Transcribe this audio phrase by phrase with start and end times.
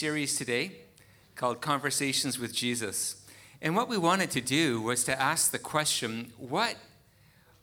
[0.00, 0.72] series today
[1.36, 3.22] called Conversations with Jesus.
[3.60, 6.76] And what we wanted to do was to ask the question what,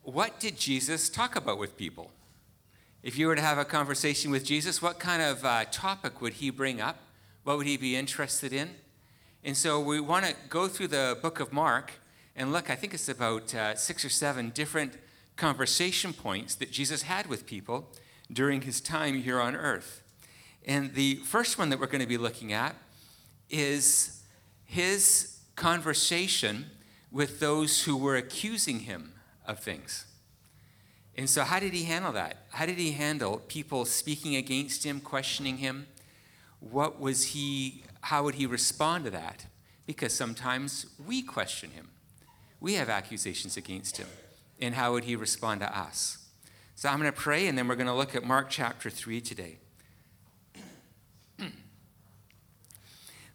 [0.04, 2.12] what did Jesus talk about with people?
[3.02, 6.34] If you were to have a conversation with Jesus, what kind of uh, topic would
[6.34, 7.00] he bring up?
[7.44, 8.70] What would he be interested in?
[9.44, 11.94] And so we want to go through the book of Mark
[12.36, 14.94] and look, I think it's about uh, six or seven different
[15.38, 17.90] conversation points that Jesus had with people
[18.31, 20.04] during his time here on earth.
[20.67, 22.75] And the first one that we're going to be looking at
[23.49, 24.21] is
[24.66, 26.66] his conversation
[27.09, 29.13] with those who were accusing him
[29.48, 30.05] of things.
[31.16, 32.45] And so, how did he handle that?
[32.52, 35.88] How did he handle people speaking against him, questioning him?
[36.59, 39.45] What was he, how would he respond to that?
[39.86, 41.88] Because sometimes we question him,
[42.59, 44.08] we have accusations against him.
[44.59, 46.17] And how would he respond to us?
[46.75, 49.22] So, I'm going to pray, and then we're going to look at Mark chapter 3
[49.22, 49.59] today.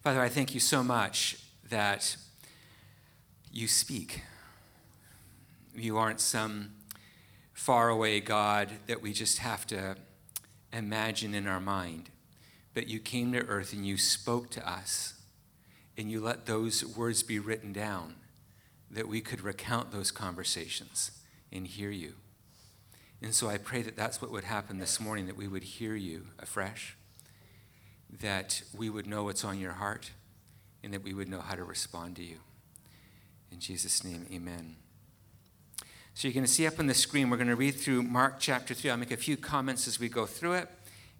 [0.02, 1.36] Father, I thank you so much
[1.70, 2.16] that
[3.52, 4.22] you speak.
[5.76, 6.72] You aren't some
[7.52, 9.94] faraway God that we just have to
[10.72, 12.10] imagine in our mind,
[12.74, 15.14] but you came to earth and you spoke to us,
[15.96, 18.16] and you let those words be written down
[18.90, 21.12] that we could recount those conversations
[21.52, 22.14] and hear you.
[23.22, 25.94] And so I pray that that's what would happen this morning, that we would hear
[25.94, 26.96] you afresh
[28.20, 30.10] that we would know what's on your heart
[30.82, 32.36] and that we would know how to respond to you.
[33.50, 34.76] In Jesus' name, amen.
[36.14, 38.36] So you're going to see up on the screen, we're going to read through Mark
[38.38, 38.90] chapter 3.
[38.90, 40.68] I'll make a few comments as we go through it,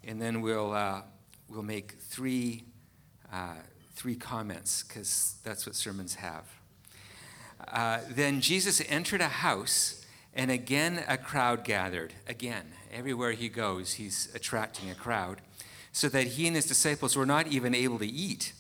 [0.05, 1.03] and then we'll, uh,
[1.49, 2.65] we'll make three,
[3.33, 3.55] uh,
[3.95, 6.45] three comments, because that's what sermons have.
[7.69, 12.13] Uh, then Jesus entered a house, and again a crowd gathered.
[12.27, 15.41] Again, everywhere he goes, he's attracting a crowd
[15.93, 18.55] so that he and his disciples were not even able to eat.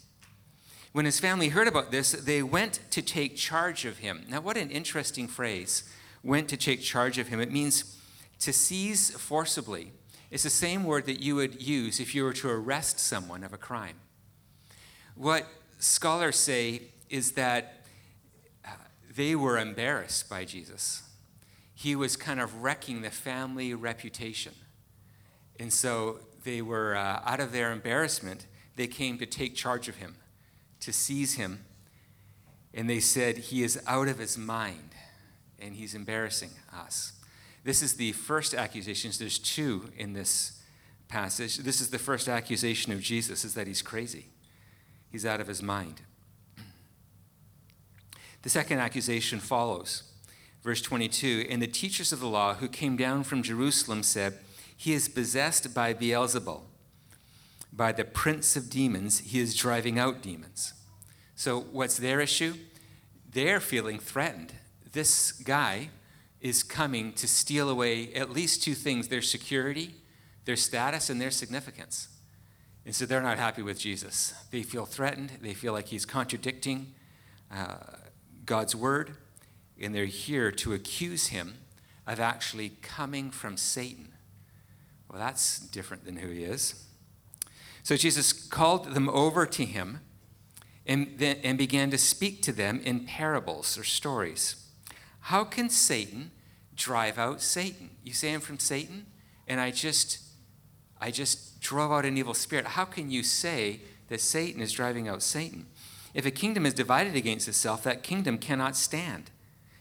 [0.93, 4.26] When his family heard about this, they went to take charge of him.
[4.28, 5.84] Now, what an interesting phrase
[6.22, 7.41] went to take charge of him.
[7.41, 7.98] It means
[8.41, 9.93] to seize forcibly.
[10.31, 13.54] It's the same word that you would use if you were to arrest someone of
[13.54, 13.97] a crime.
[15.14, 15.47] What
[15.78, 17.84] scholars say is that
[18.64, 18.70] uh,
[19.14, 21.03] they were embarrassed by Jesus.
[21.75, 24.54] He was kind of wrecking the family reputation.
[25.59, 29.97] And so they were uh, out of their embarrassment, they came to take charge of
[29.97, 30.17] him,
[30.81, 31.65] to seize him.
[32.75, 34.95] And they said, He is out of his mind
[35.63, 37.13] and he's embarrassing us.
[37.65, 39.13] This is the first accusation.
[39.17, 40.61] There's two in this
[41.09, 41.59] passage.
[41.59, 44.27] This is the first accusation of Jesus is that he's crazy.
[45.11, 46.03] He's out of his mind.
[48.43, 50.03] The second accusation follows.
[50.63, 54.39] Verse 22 And the teachers of the law who came down from Jerusalem said,
[54.82, 56.62] he is possessed by Beelzebul.
[57.72, 60.75] By the prince of demons, he is driving out demons.
[61.37, 62.54] So, what's their issue?
[63.31, 64.54] They're feeling threatened.
[64.91, 65.91] This guy
[66.41, 69.94] is coming to steal away at least two things their security,
[70.47, 72.09] their status, and their significance.
[72.84, 74.34] And so they're not happy with Jesus.
[74.50, 75.31] They feel threatened.
[75.41, 76.93] They feel like he's contradicting
[77.54, 77.76] uh,
[78.44, 79.14] God's word.
[79.81, 81.59] And they're here to accuse him
[82.04, 84.12] of actually coming from Satan.
[85.12, 86.87] Well, that's different than who he is.
[87.83, 90.00] So Jesus called them over to him
[90.87, 94.56] and, then, and began to speak to them in parables or stories.
[95.21, 96.31] How can Satan
[96.75, 97.91] drive out Satan?
[98.03, 99.06] You say I'm from Satan,
[99.47, 100.19] and I just
[101.00, 102.65] I just drove out an evil spirit.
[102.65, 105.67] How can you say that Satan is driving out Satan?
[106.15, 109.33] If a kingdom is divided against itself, that kingdom cannot stand.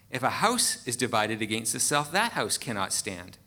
[0.10, 3.38] If a house is divided against itself, that house cannot stand.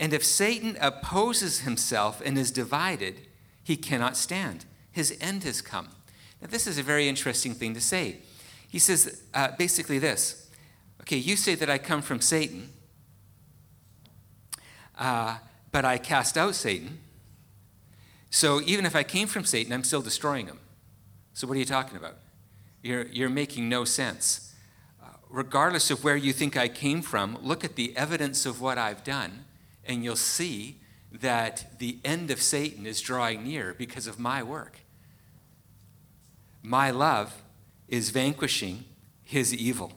[0.00, 3.20] And if Satan opposes himself and is divided,
[3.62, 4.64] he cannot stand.
[4.90, 5.90] His end has come.
[6.40, 8.16] Now, this is a very interesting thing to say.
[8.66, 10.48] He says uh, basically this
[11.02, 12.70] Okay, you say that I come from Satan,
[14.98, 15.38] uh,
[15.70, 16.98] but I cast out Satan.
[18.30, 20.60] So even if I came from Satan, I'm still destroying him.
[21.34, 22.16] So what are you talking about?
[22.82, 24.54] You're, you're making no sense.
[25.02, 28.78] Uh, regardless of where you think I came from, look at the evidence of what
[28.78, 29.44] I've done
[29.84, 30.80] and you'll see
[31.12, 34.78] that the end of Satan is drawing near because of my work.
[36.62, 37.42] My love
[37.88, 38.84] is vanquishing
[39.22, 39.92] his evil.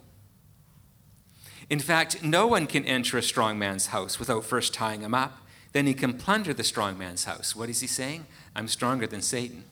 [1.70, 5.38] In fact, no one can enter a strong man's house without first tying him up.
[5.72, 7.56] Then he can plunder the strong man's house.
[7.56, 8.26] What is he saying?
[8.56, 9.64] I'm stronger than Satan,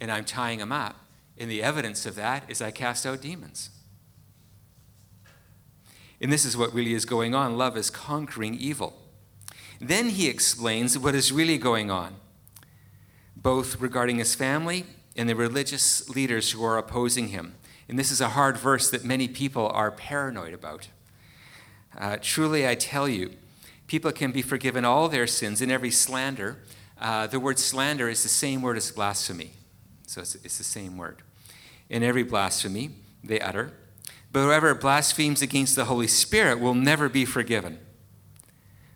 [0.00, 0.96] and I'm tying him up.
[1.38, 3.70] And the evidence of that is I cast out demons.
[6.20, 8.94] And this is what really is going on love is conquering evil.
[9.80, 12.16] Then he explains what is really going on.
[13.42, 14.84] both regarding his family
[15.16, 17.54] and the religious leaders who are opposing him.
[17.88, 20.88] And this is a hard verse that many people are paranoid about.
[21.98, 23.32] Uh, truly, I tell you,
[23.86, 26.58] people can be forgiven all their sins in every slander.
[27.00, 29.52] Uh, the word slander is the same word as blasphemy.
[30.06, 31.22] So it's, it's the same word.
[31.88, 32.90] In every blasphemy
[33.24, 33.72] they utter.
[34.32, 37.80] But whoever blasphemes against the Holy Spirit will never be forgiven.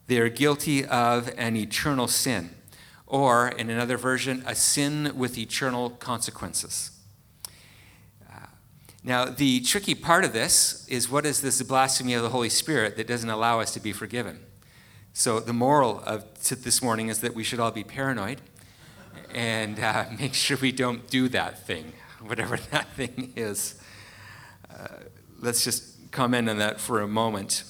[0.07, 2.51] They are guilty of an eternal sin,
[3.07, 6.91] or in another version, a sin with eternal consequences.
[9.07, 12.97] Now, the tricky part of this is what is this blasphemy of the Holy Spirit
[12.97, 14.41] that doesn't allow us to be forgiven?
[15.13, 18.41] So, the moral of this morning is that we should all be paranoid
[19.35, 21.93] and uh, make sure we don't do that thing,
[22.23, 23.79] whatever that thing is.
[24.71, 24.87] Uh,
[25.39, 27.65] let's just comment on that for a moment.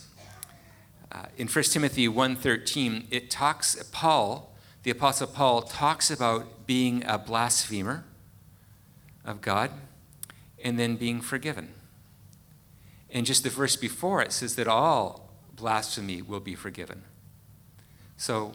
[1.15, 4.53] Uh, in 1 Timothy 1:13, it talks Paul,
[4.83, 8.05] the apostle Paul talks about being a blasphemer
[9.25, 9.71] of God
[10.63, 11.73] and then being forgiven.
[13.11, 17.05] And just the verse before it says that all blasphemy will be forgiven.
[18.17, 18.55] So,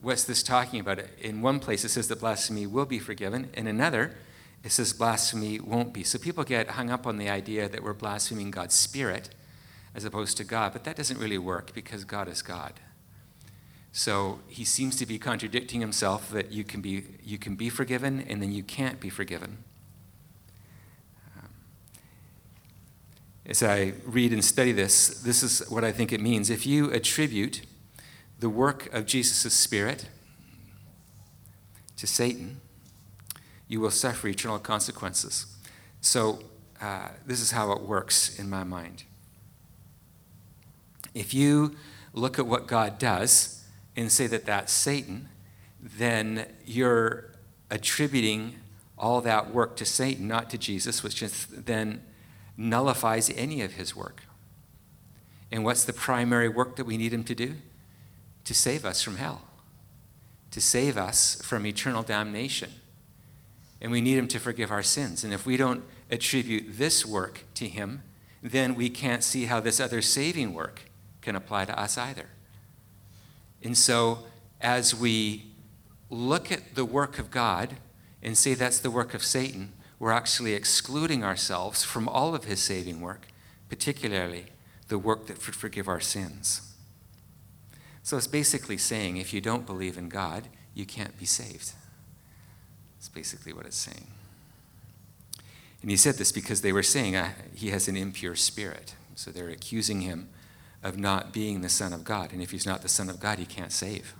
[0.00, 1.00] what's this talking about?
[1.20, 3.50] In one place, it says that blasphemy will be forgiven.
[3.54, 4.16] In another,
[4.62, 6.04] it says blasphemy won't be.
[6.04, 9.30] So, people get hung up on the idea that we're blaspheming God's Spirit
[9.94, 12.74] as opposed to God, but that doesn't really work because God is God.
[13.92, 18.20] So he seems to be contradicting himself that you can be, you can be forgiven
[18.28, 19.64] and then you can't be forgiven.
[23.50, 26.50] as I read and study this, this is what I think it means.
[26.50, 27.62] If you attribute
[28.38, 30.08] the work of Jesus' Spirit
[31.96, 32.60] to Satan,
[33.66, 35.46] you will suffer eternal consequences.
[36.00, 36.38] So,
[36.80, 39.02] uh, this is how it works in my mind.
[41.14, 41.76] If you
[42.12, 43.64] look at what God does
[43.96, 45.28] and say that that's Satan,
[45.82, 47.32] then you're
[47.70, 48.56] attributing
[48.98, 52.02] all that work to Satan, not to Jesus, which is then
[52.56, 54.22] nullifies any of his work.
[55.50, 57.54] And what's the primary work that we need him to do?
[58.44, 59.42] To save us from hell,
[60.50, 62.70] to save us from eternal damnation.
[63.80, 65.24] And we need him to forgive our sins.
[65.24, 68.02] And if we don't attribute this work to him,
[68.42, 70.89] then we can't see how this other saving work
[71.36, 72.26] apply to us either.
[73.62, 74.20] And so,
[74.60, 75.46] as we
[76.08, 77.76] look at the work of God
[78.22, 82.60] and say that's the work of Satan, we're actually excluding ourselves from all of his
[82.60, 83.26] saving work,
[83.68, 84.46] particularly
[84.88, 86.72] the work that would forgive our sins.
[88.02, 91.72] So it's basically saying if you don't believe in God, you can't be saved.
[92.96, 94.06] That's basically what it's saying.
[95.82, 98.94] And he said this because they were saying uh, he has an impure spirit.
[99.14, 100.28] So they're accusing him
[100.82, 102.32] of not being the Son of God.
[102.32, 104.14] And if he's not the Son of God, he can't save.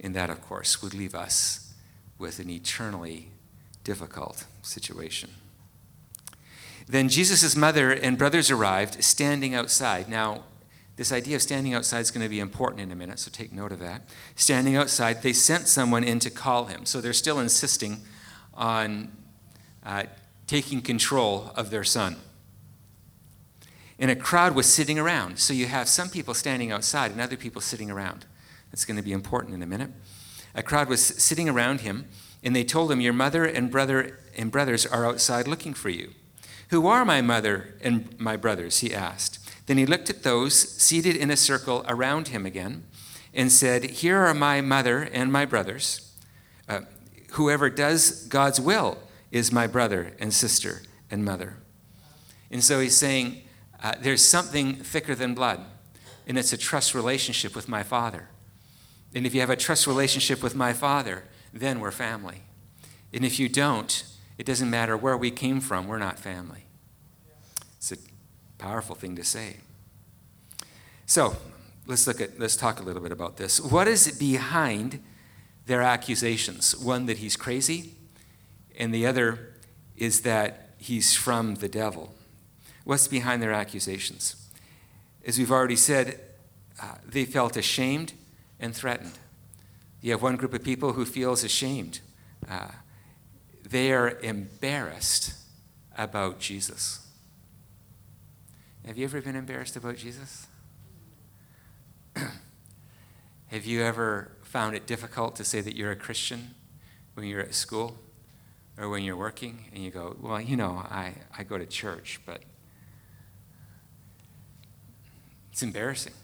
[0.00, 1.72] And that, of course, would leave us
[2.18, 3.28] with an eternally
[3.82, 5.30] difficult situation.
[6.86, 10.08] Then Jesus' mother and brothers arrived, standing outside.
[10.08, 10.44] Now,
[10.96, 13.52] this idea of standing outside is going to be important in a minute, so take
[13.52, 14.02] note of that.
[14.36, 16.86] Standing outside, they sent someone in to call him.
[16.86, 18.00] So they're still insisting
[18.54, 19.12] on
[19.84, 20.04] uh,
[20.46, 22.16] taking control of their son.
[23.98, 25.38] And a crowd was sitting around.
[25.38, 28.26] So you have some people standing outside and other people sitting around.
[28.70, 29.90] That's going to be important in a minute.
[30.54, 32.06] A crowd was sitting around him
[32.42, 36.12] and they told him, Your mother and brother and brothers are outside looking for you.
[36.70, 38.80] Who are my mother and my brothers?
[38.80, 39.38] he asked.
[39.66, 42.84] Then he looked at those seated in a circle around him again
[43.34, 46.14] and said, Here are my mother and my brothers.
[46.68, 46.80] Uh,
[47.32, 48.98] whoever does God's will
[49.30, 51.56] is my brother and sister and mother.
[52.50, 53.42] And so he's saying,
[53.82, 55.60] uh, There's something thicker than blood,
[56.26, 58.28] and it's a trust relationship with my Father.
[59.14, 62.42] And if you have a trust relationship with my Father, then we're family.
[63.12, 64.04] And if you don't,
[64.36, 66.64] it doesn't matter where we came from, we're not family.
[67.78, 67.96] It's a
[68.58, 69.56] powerful thing to say.
[71.06, 71.36] So,
[71.86, 73.60] let's look at let's talk a little bit about this.
[73.60, 75.02] What is behind
[75.66, 76.76] their accusations?
[76.76, 77.94] One that he's crazy,
[78.78, 79.54] and the other
[79.96, 82.14] is that he's from the devil.
[82.88, 84.48] What's behind their accusations?
[85.22, 86.20] As we've already said,
[86.82, 88.14] uh, they felt ashamed
[88.58, 89.12] and threatened.
[90.00, 92.00] You have one group of people who feels ashamed.
[92.48, 92.68] Uh,
[93.62, 95.34] they are embarrassed
[95.98, 97.06] about Jesus.
[98.86, 100.46] Have you ever been embarrassed about Jesus?
[102.16, 106.54] have you ever found it difficult to say that you're a Christian
[107.12, 107.98] when you're at school
[108.78, 112.20] or when you're working and you go, well, you know, I, I go to church,
[112.24, 112.40] but
[115.58, 116.14] it's embarrassing.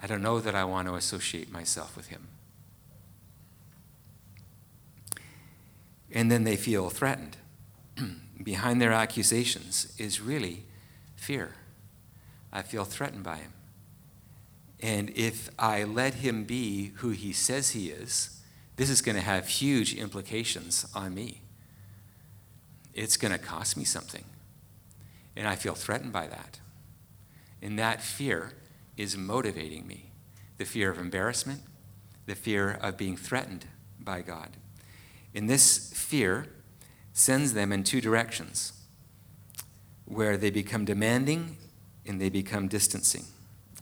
[0.00, 2.28] I don't know that I want to associate myself with him.
[6.12, 7.36] and then they feel threatened.
[8.42, 10.64] Behind their accusations is really
[11.16, 11.54] fear.
[12.52, 13.52] I feel threatened by him.
[14.80, 18.40] And if I let him be who he says he is,
[18.76, 21.40] this is going to have huge implications on me.
[22.94, 24.24] It's going to cost me something.
[25.36, 26.60] And I feel threatened by that.
[27.62, 28.52] And that fear
[28.96, 30.10] is motivating me
[30.58, 31.62] the fear of embarrassment,
[32.26, 33.66] the fear of being threatened
[33.98, 34.56] by God.
[35.34, 36.46] And this fear
[37.12, 38.72] sends them in two directions
[40.04, 41.56] where they become demanding
[42.06, 43.24] and they become distancing.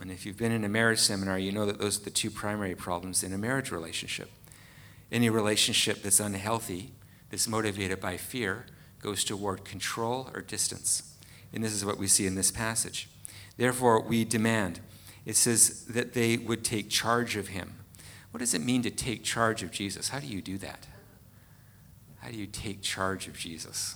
[0.00, 2.30] And if you've been in a marriage seminar, you know that those are the two
[2.30, 4.30] primary problems in a marriage relationship.
[5.10, 6.92] Any relationship that's unhealthy,
[7.30, 8.66] that's motivated by fear,
[9.00, 11.14] goes toward control or distance.
[11.52, 13.08] And this is what we see in this passage.
[13.56, 14.80] Therefore, we demand.
[15.24, 17.74] It says that they would take charge of him.
[18.30, 20.10] What does it mean to take charge of Jesus?
[20.10, 20.86] How do you do that?
[22.20, 23.94] How do you take charge of Jesus?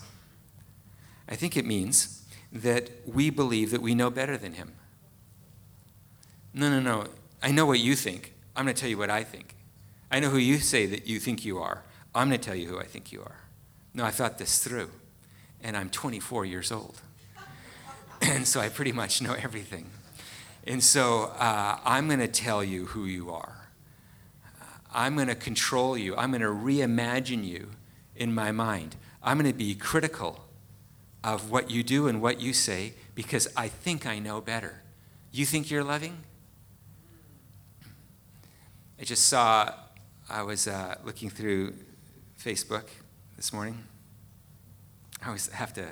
[1.29, 4.73] I think it means that we believe that we know better than him.
[6.52, 7.07] No, no, no.
[7.43, 8.35] I know what you think.
[8.57, 9.55] I'm going to tell you what I think.
[10.11, 11.85] I know who you say that you think you are.
[12.14, 13.37] I'm going to tell you who I think you are.
[13.95, 14.90] No, I thought this through,
[15.62, 17.00] and I'm 24 years old.
[18.21, 19.91] And so I pretty much know everything.
[20.67, 23.69] And so uh, I'm going to tell you who you are.
[24.93, 26.17] I'm going to control you.
[26.17, 27.71] I'm going to reimagine you
[28.17, 28.97] in my mind.
[29.23, 30.45] I'm going to be critical
[31.23, 34.83] of what you do and what you say because I think I know better.
[35.33, 36.19] You think you're loving?
[38.99, 39.73] I just saw,
[40.29, 41.75] I was uh, looking through
[42.39, 42.85] Facebook
[43.37, 43.79] this morning.
[45.23, 45.87] I always have to,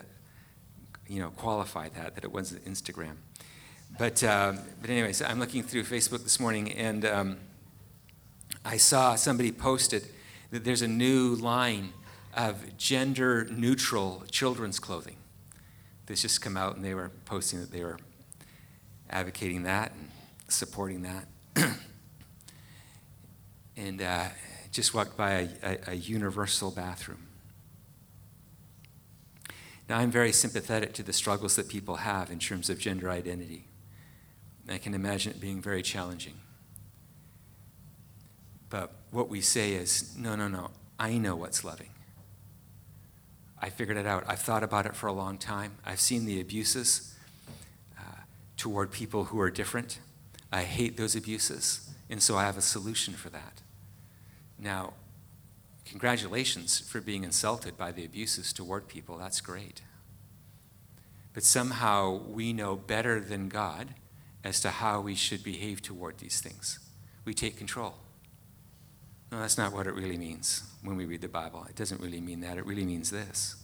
[1.09, 3.17] you know, qualify that, that it wasn't Instagram.
[3.99, 7.37] But, uh, but anyways, I'm looking through Facebook this morning and um,
[8.65, 10.05] I saw somebody posted
[10.51, 11.93] that there's a new line
[12.35, 15.17] of gender neutral children's clothing
[16.07, 17.99] that's just come out and they were posting that they were
[19.11, 20.11] advocating that and
[20.49, 21.27] supporting that.
[23.77, 24.25] and uh,
[24.71, 27.28] just walked by a, a, a universal bathroom.
[29.89, 33.65] Now, I'm very sympathetic to the struggles that people have in terms of gender identity.
[34.69, 36.35] I can imagine it being very challenging.
[38.69, 41.89] But what we say is no, no, no, I know what's loving.
[43.61, 44.25] I figured it out.
[44.29, 45.77] I've thought about it for a long time.
[45.85, 47.15] I've seen the abuses
[47.99, 48.03] uh,
[48.57, 50.01] toward people who are different.
[50.53, 53.63] I hate those abuses, and so I have a solution for that.
[54.59, 54.93] Now,
[55.89, 59.17] congratulations for being insulted by the abuses toward people.
[59.19, 59.83] That's great.
[61.33, 63.95] But somehow we know better than God
[64.45, 66.79] as to how we should behave toward these things.
[67.25, 67.95] We take control.
[69.31, 71.67] No, that's not what it really means when we read the Bible.
[71.69, 72.59] It doesn't really mean that.
[72.59, 73.57] It really means this.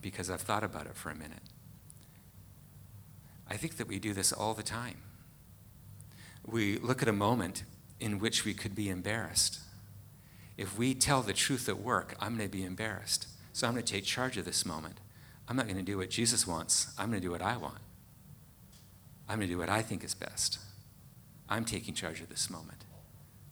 [0.00, 1.42] Because I've thought about it for a minute.
[3.48, 5.02] I think that we do this all the time.
[6.46, 7.64] We look at a moment
[7.98, 9.60] in which we could be embarrassed.
[10.60, 13.26] If we tell the truth at work, I'm going to be embarrassed.
[13.54, 15.00] So I'm going to take charge of this moment.
[15.48, 17.78] I'm not going to do what Jesus wants, I'm going to do what I want.
[19.26, 20.58] I'm going to do what I think is best.
[21.48, 22.84] I'm taking charge of this moment.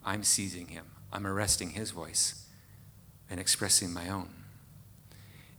[0.05, 0.85] I'm seizing him.
[1.11, 2.45] I'm arresting his voice
[3.31, 4.29] and expressing my own.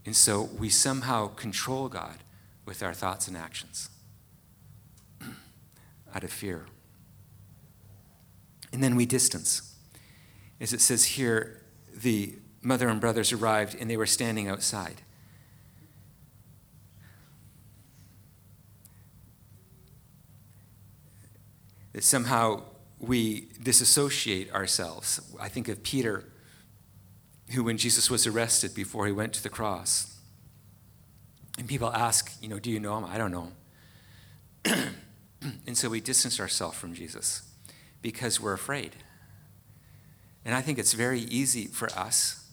[0.06, 2.18] And so we somehow control God
[2.64, 3.90] with our thoughts and actions
[6.14, 6.66] out of fear.
[8.72, 9.69] And then we distance.
[10.60, 11.62] As it says here,
[11.94, 15.02] the mother and brothers arrived and they were standing outside.
[21.92, 22.62] That somehow
[22.98, 25.20] we disassociate ourselves.
[25.40, 26.24] I think of Peter,
[27.52, 30.18] who, when Jesus was arrested before he went to the cross,
[31.58, 33.04] and people ask, you know, do you know him?
[33.04, 33.52] I don't know
[35.66, 37.42] and so we distance ourselves from Jesus
[38.02, 38.96] because we're afraid.
[40.44, 42.48] And I think it's very easy for us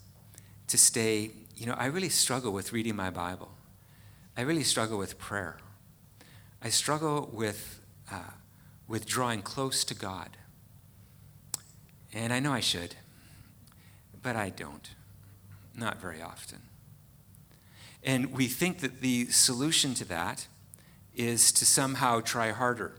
[0.67, 3.51] to stay, you know, I really struggle with reading my Bible.
[4.35, 5.57] I really struggle with prayer.
[6.61, 7.79] I struggle with,
[8.11, 8.31] uh,
[8.87, 10.37] with drawing close to God.
[12.13, 12.95] And I know I should,
[14.21, 14.89] but I don't.
[15.75, 16.59] Not very often.
[18.03, 20.47] And we think that the solution to that
[21.15, 22.93] is to somehow try harder.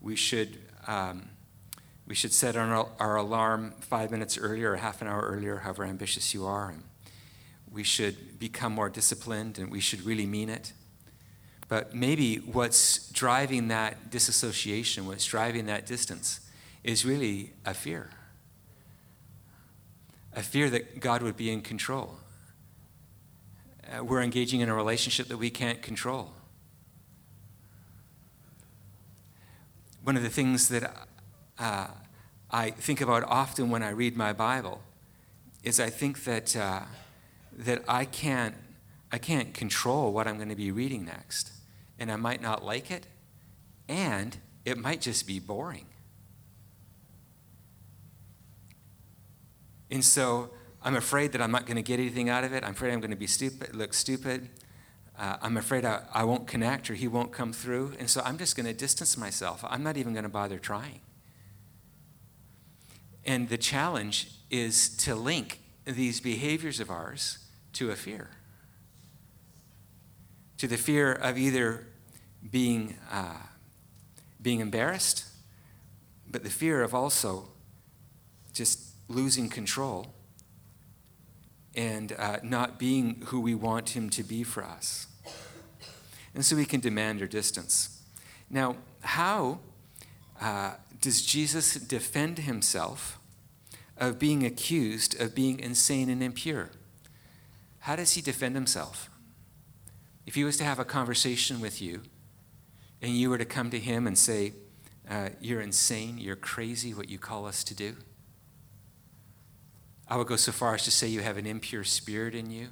[0.00, 1.30] We should um,
[2.08, 5.84] we should set our, our alarm five minutes earlier or half an hour earlier, however
[5.84, 6.70] ambitious you are.
[6.70, 6.82] And
[7.70, 10.72] we should become more disciplined and we should really mean it.
[11.68, 16.40] But maybe what's driving that disassociation, what's driving that distance,
[16.82, 18.08] is really a fear.
[20.34, 22.16] a fear that God would be in control.
[23.84, 26.32] Uh, we're engaging in a relationship that we can't control.
[30.04, 31.07] One of the things that
[31.58, 31.88] uh,
[32.50, 34.80] I think about often when I read my Bible
[35.62, 36.82] is I think that, uh,
[37.56, 38.54] that I, can't,
[39.12, 41.52] I can't control what I'm going to be reading next.
[41.98, 43.06] And I might not like it,
[43.88, 45.86] and it might just be boring.
[49.90, 50.50] And so
[50.82, 52.62] I'm afraid that I'm not going to get anything out of it.
[52.62, 54.48] I'm afraid I'm going to be stupid, look stupid.
[55.18, 57.94] Uh, I'm afraid I, I won't connect or he won't come through.
[57.98, 59.64] And so I'm just going to distance myself.
[59.68, 61.00] I'm not even going to bother trying.
[63.28, 67.36] And the challenge is to link these behaviors of ours
[67.74, 68.30] to a fear.
[70.56, 71.86] To the fear of either
[72.50, 73.42] being, uh,
[74.40, 75.26] being embarrassed,
[76.26, 77.50] but the fear of also
[78.54, 80.14] just losing control
[81.74, 85.06] and uh, not being who we want him to be for us.
[86.34, 88.00] And so we can demand our distance.
[88.48, 89.58] Now, how
[90.40, 93.18] uh, does Jesus defend himself
[93.96, 96.70] of being accused of being insane and impure?
[97.80, 99.10] How does he defend himself?
[100.26, 102.02] If he was to have a conversation with you
[103.00, 104.52] and you were to come to him and say,
[105.08, 107.96] uh, You're insane, you're crazy, what you call us to do,
[110.08, 112.68] I would go so far as to say you have an impure spirit in you.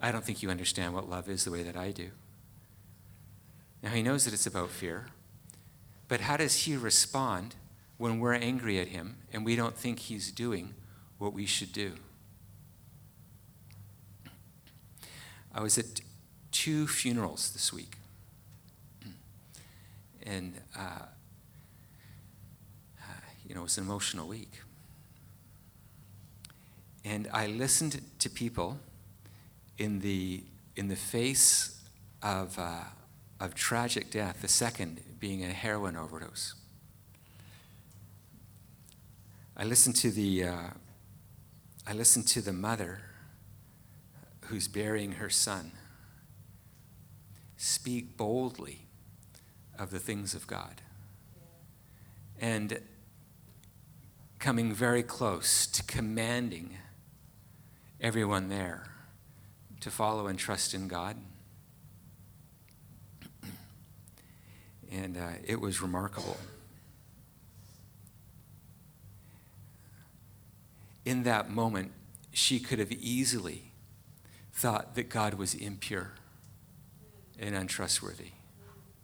[0.00, 2.10] I don't think you understand what love is the way that I do.
[3.82, 5.06] Now, he knows that it's about fear,
[6.08, 7.54] but how does he respond
[7.98, 10.74] when we're angry at him and we don't think he's doing
[11.18, 11.94] what we should do?
[15.54, 16.00] I was at
[16.50, 17.96] two funerals this week,
[20.22, 21.06] and uh,
[23.48, 24.60] you know, it was an emotional week.
[27.04, 28.78] And I listened to people
[29.78, 30.42] in the,
[30.74, 31.80] in the face
[32.22, 32.80] of, uh,
[33.40, 36.54] of tragic death, the second being a heroin overdose.
[39.56, 40.68] I listened to the, uh,
[41.86, 43.00] I listened to the mother
[44.46, 45.72] who's burying her son
[47.56, 48.86] speak boldly
[49.78, 50.82] of the things of God.
[52.40, 52.80] And
[54.38, 56.76] coming very close to commanding
[58.00, 58.88] everyone there
[59.80, 61.16] to follow and trust in God.
[64.92, 66.36] And uh, it was remarkable.
[71.04, 71.92] In that moment,
[72.32, 73.72] she could have easily
[74.52, 76.12] thought that God was impure
[77.38, 78.32] and untrustworthy,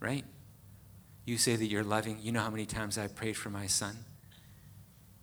[0.01, 0.25] right?
[1.25, 2.19] You say that you're loving.
[2.21, 4.05] You know how many times I prayed for my son?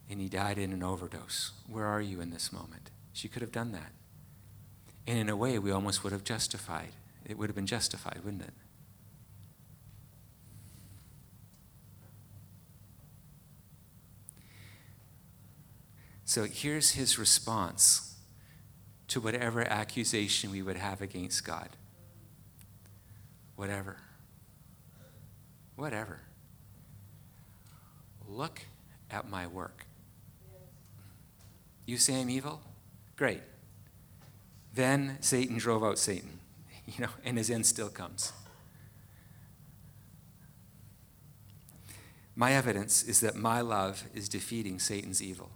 [0.10, 1.52] And he died in an overdose.
[1.68, 2.90] Where are you in this moment?
[3.14, 3.92] She could have done that.
[5.06, 6.90] And in a way, we almost would have justified.
[7.26, 8.54] It would have been justified, wouldn't it?
[16.30, 18.14] So here's his response
[19.08, 21.70] to whatever accusation we would have against God.
[23.56, 23.98] Whatever.
[25.76, 26.20] Whatever.
[28.28, 28.62] Look
[29.10, 29.88] at my work.
[31.88, 32.62] You say I'm evil?
[33.16, 33.42] Great.
[34.76, 36.42] Then Satan drove out Satan,
[36.86, 38.34] you know, and his end still comes.
[42.36, 45.50] My evidence is that my love is defeating Satan's evil.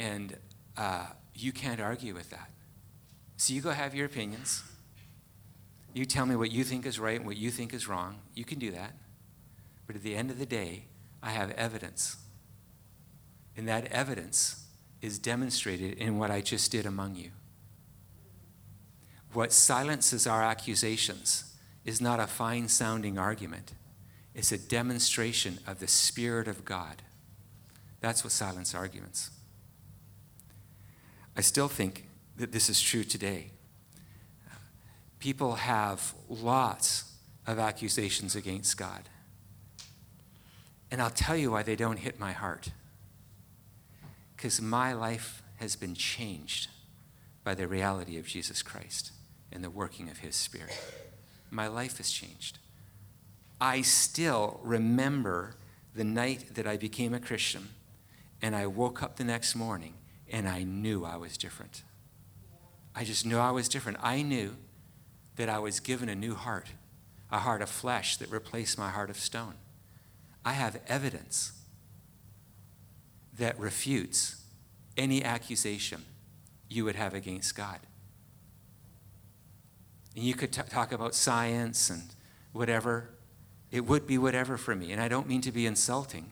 [0.00, 0.38] And
[0.78, 2.48] uh, you can't argue with that.
[3.36, 4.64] So you go have your opinions.
[5.92, 8.16] You tell me what you think is right and what you think is wrong.
[8.34, 8.94] You can do that.
[9.86, 10.86] But at the end of the day,
[11.22, 12.16] I have evidence.
[13.58, 14.64] And that evidence
[15.02, 17.32] is demonstrated in what I just did among you.
[19.34, 23.72] What silences our accusations is not a fine sounding argument,
[24.34, 27.02] it's a demonstration of the Spirit of God.
[28.00, 29.30] That's what silence arguments.
[31.36, 33.50] I still think that this is true today.
[35.18, 37.12] People have lots
[37.46, 39.08] of accusations against God.
[40.90, 42.70] And I'll tell you why they don't hit my heart
[44.36, 46.68] because my life has been changed
[47.44, 49.12] by the reality of Jesus Christ
[49.52, 50.78] and the working of His Spirit.
[51.50, 52.58] My life has changed.
[53.60, 55.56] I still remember
[55.94, 57.68] the night that I became a Christian
[58.40, 59.94] and I woke up the next morning
[60.30, 61.82] and I knew I was different.
[62.94, 63.98] I just knew I was different.
[64.00, 64.56] I knew
[65.36, 66.68] that I was given a new heart,
[67.30, 69.54] a heart of flesh that replaced my heart of stone.
[70.44, 71.52] I have evidence
[73.38, 74.42] that refutes
[74.96, 76.04] any accusation
[76.68, 77.80] you would have against God.
[80.14, 82.02] And you could t- talk about science and
[82.52, 83.10] whatever.
[83.70, 84.92] It would be whatever for me.
[84.92, 86.30] And I don't mean to be insulting,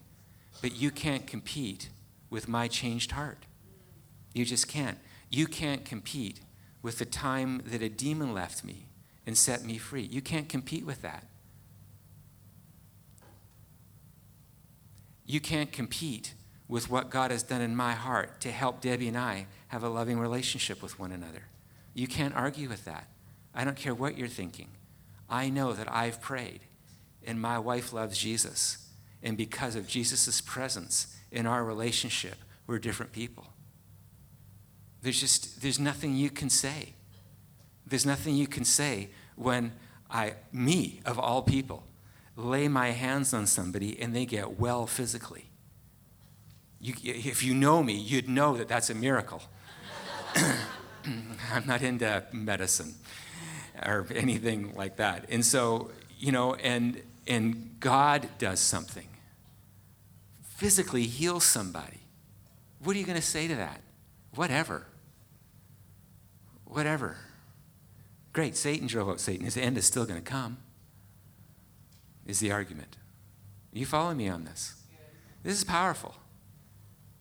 [0.61, 1.89] but you can't compete
[2.31, 3.47] with my changed heart.
[4.33, 4.99] You just can't.
[5.31, 6.41] You can't compete
[6.83, 8.87] with the time that a demon left me
[9.27, 10.03] and set me free.
[10.03, 11.25] You can't compete with that.
[15.27, 16.35] You can't compete
[16.69, 19.89] with what God has done in my heart to help Debbie and I have a
[19.89, 21.43] loving relationship with one another.
[21.95, 23.09] You can't argue with that.
[23.55, 24.69] I don't care what you're thinking.
[25.29, 26.61] I know that I've prayed
[27.27, 28.89] and my wife loves Jesus.
[29.23, 32.37] And because of Jesus' presence in our relationship,
[32.67, 33.49] we're different people.
[35.09, 36.93] There's just there's nothing you can say.
[37.87, 39.73] There's nothing you can say when
[40.11, 41.83] I me of all people
[42.37, 45.47] lay my hands on somebody and they get well physically.
[46.79, 49.41] You, if you know me, you'd know that that's a miracle.
[50.37, 52.95] I'm not into medicine
[53.83, 55.25] or anything like that.
[55.31, 59.09] And so, you know, and and God does something.
[60.43, 62.01] Physically heals somebody.
[62.85, 63.81] What are you going to say to that?
[64.35, 64.85] Whatever.
[66.69, 67.17] Whatever.
[68.35, 69.45] Great, Satan drove out Satan.
[69.45, 70.59] His end is still going to come,
[72.27, 72.97] is the argument.
[73.73, 74.75] You follow me on this?
[75.43, 76.15] This is powerful.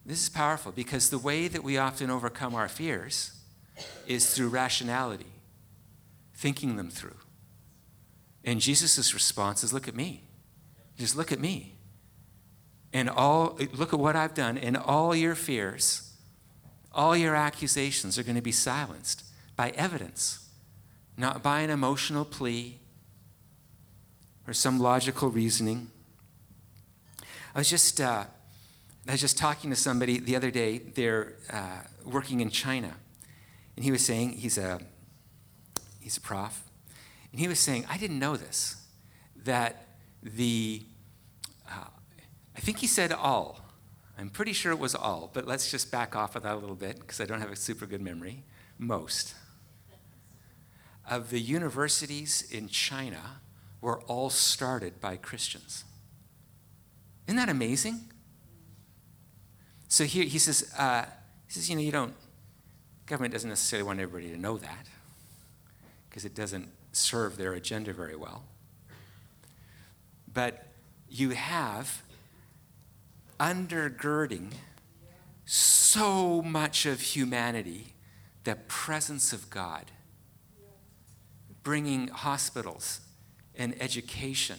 [0.05, 3.31] This is powerful because the way that we often overcome our fears
[4.05, 5.31] is through rationality,
[6.33, 7.17] thinking them through.
[8.43, 10.23] And Jesus' response is look at me.
[10.97, 11.75] Just look at me.
[12.91, 16.13] And all look at what I've done, and all your fears,
[16.93, 19.23] all your accusations are going to be silenced
[19.57, 20.47] by evidence,
[21.17, 22.79] not by an emotional plea
[24.47, 25.89] or some logical reasoning.
[27.53, 28.25] I was just, uh,
[29.07, 30.77] I was just talking to somebody the other day.
[30.77, 32.93] They're uh, working in China,
[33.75, 34.79] and he was saying he's a
[35.99, 36.63] he's a prof,
[37.31, 38.75] and he was saying I didn't know this
[39.43, 39.87] that
[40.21, 40.83] the
[41.69, 41.87] uh,
[42.55, 43.61] I think he said all.
[44.19, 46.75] I'm pretty sure it was all, but let's just back off of that a little
[46.75, 48.43] bit because I don't have a super good memory.
[48.79, 49.35] Most
[51.09, 53.41] of the universities in China
[53.81, 55.85] were all started by Christians.
[57.27, 58.01] Isn't that amazing?
[59.87, 61.05] So here he says, uh,
[61.47, 62.13] he says, you know, you don't,
[63.05, 64.87] government doesn't necessarily want everybody to know that
[66.09, 68.43] because it doesn't serve their agenda very well.
[70.33, 70.67] But
[71.09, 72.01] you have
[73.39, 74.51] undergirding
[75.45, 77.93] so much of humanity
[78.43, 79.91] the presence of God,
[81.67, 83.01] bringing hospitals
[83.53, 84.57] and education,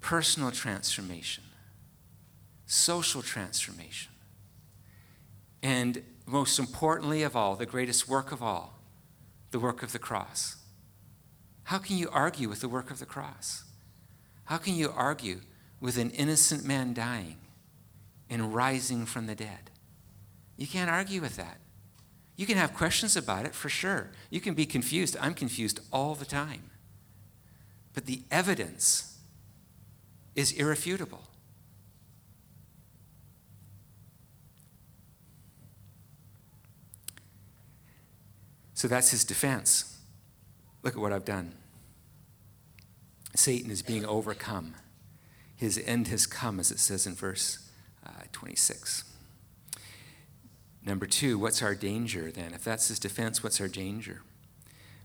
[0.00, 1.42] personal transformation,
[2.64, 4.12] social transformation,
[5.64, 8.78] and most importantly of all, the greatest work of all,
[9.50, 10.58] the work of the cross.
[11.64, 13.64] How can you argue with the work of the cross?
[14.44, 15.40] How can you argue
[15.80, 17.38] with an innocent man dying
[18.30, 19.72] and rising from the dead?
[20.56, 21.58] You can't argue with that.
[22.36, 24.10] You can have questions about it for sure.
[24.28, 25.16] You can be confused.
[25.20, 26.70] I'm confused all the time.
[27.94, 29.18] But the evidence
[30.34, 31.22] is irrefutable.
[38.74, 39.98] So that's his defense.
[40.82, 41.54] Look at what I've done.
[43.34, 44.74] Satan is being overcome.
[45.56, 47.70] His end has come, as it says in verse
[48.06, 49.05] uh, 26.
[50.86, 52.54] Number two, what's our danger then?
[52.54, 54.22] If that's his defense, what's our danger?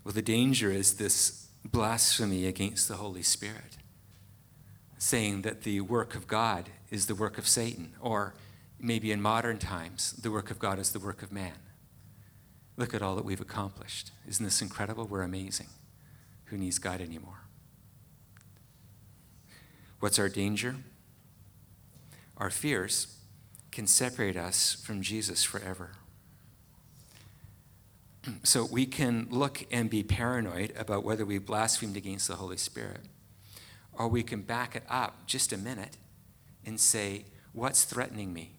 [0.03, 3.77] Well, the danger is this blasphemy against the Holy Spirit,
[4.99, 8.35] saying that the work of God is the work of Satan, or
[8.79, 11.57] maybe in modern times, the work of God is the work of man.
[12.77, 14.11] Look at all that we've accomplished.
[14.27, 15.05] Isn't this incredible?
[15.05, 15.67] We're amazing.
[16.45, 17.41] Who needs God anymore?
[19.99, 20.75] What's our danger?
[22.37, 23.17] Our fears
[23.71, 25.91] can separate us from Jesus forever.
[28.43, 33.01] So we can look and be paranoid about whether we blasphemed against the Holy Spirit.
[33.93, 35.97] Or we can back it up just a minute
[36.63, 38.51] and say, What's threatening me?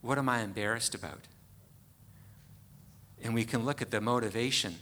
[0.00, 1.28] What am I embarrassed about?
[3.22, 4.74] And we can look at the motivation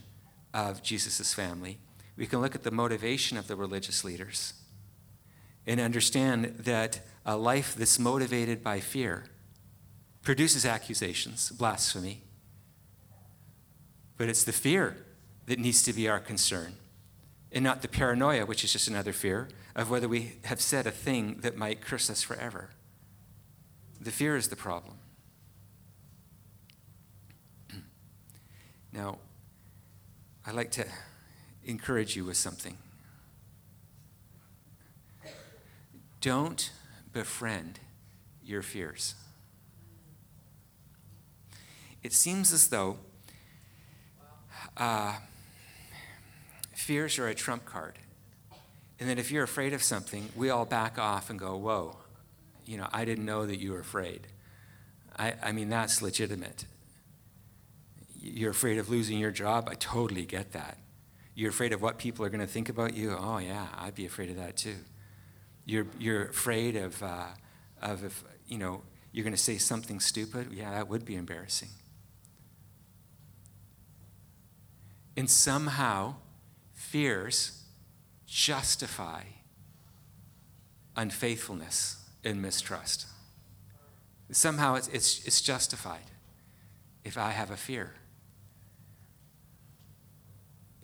[0.54, 1.78] of Jesus' family.
[2.16, 4.54] We can look at the motivation of the religious leaders
[5.66, 9.26] and understand that a life that's motivated by fear
[10.22, 12.22] produces accusations, blasphemy.
[14.16, 14.96] But it's the fear
[15.46, 16.74] that needs to be our concern,
[17.50, 20.90] and not the paranoia, which is just another fear, of whether we have said a
[20.90, 22.70] thing that might curse us forever.
[24.00, 24.98] The fear is the problem.
[28.92, 29.18] now,
[30.46, 30.86] I'd like to
[31.64, 32.76] encourage you with something.
[36.20, 36.70] Don't
[37.12, 37.80] befriend
[38.42, 39.14] your fears.
[42.02, 42.98] It seems as though
[44.76, 45.14] uh,
[46.72, 47.98] fears are a trump card.
[48.98, 51.96] And that if you're afraid of something, we all back off and go, whoa,
[52.66, 54.26] you know, I didn't know that you were afraid.
[55.18, 56.66] I, I mean, that's legitimate.
[58.20, 59.68] You're afraid of losing your job?
[59.70, 60.76] I totally get that.
[61.34, 63.16] You're afraid of what people are going to think about you?
[63.18, 64.76] Oh, yeah, I'd be afraid of that too.
[65.64, 67.28] You're, you're afraid of, uh,
[67.80, 68.82] of if, you know,
[69.12, 70.52] you're going to say something stupid?
[70.52, 71.70] Yeah, that would be embarrassing.
[75.20, 76.14] And somehow,
[76.72, 77.64] fears
[78.26, 79.24] justify
[80.96, 83.06] unfaithfulness and mistrust.
[84.32, 86.10] Somehow it's, it's, it's justified
[87.04, 87.92] if I have a fear.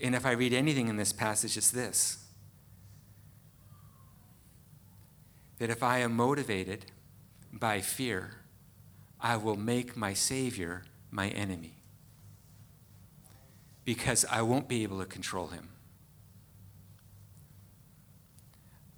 [0.03, 2.23] And if I read anything in this passage, it's this
[5.61, 6.85] that if I am motivated
[7.55, 8.35] by fear,
[9.19, 11.76] I will make my Savior my enemy
[13.87, 15.69] because I won't be able to control him.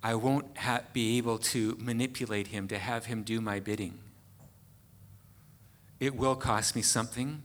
[0.02, 3.98] I won't ha- be able to manipulate him to have him do my bidding.
[6.00, 7.42] It will cost me something,